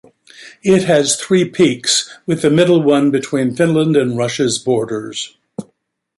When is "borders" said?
4.57-5.37